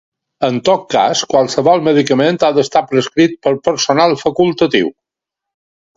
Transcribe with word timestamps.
En 0.45 0.55
tot 0.69 0.85
cas, 0.93 1.21
qualsevol 1.33 1.83
medicament 1.89 2.41
ha 2.47 2.51
d'estar 2.57 2.83
prescrit 2.93 3.39
per 3.47 3.53
personal 3.69 4.17
facultatiu. 4.23 4.91